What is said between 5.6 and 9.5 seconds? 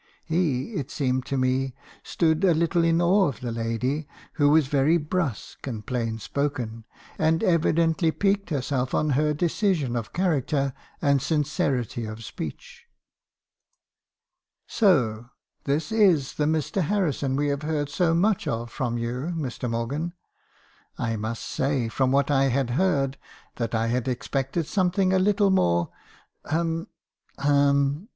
and plain spoken, and evidently piqued herself on her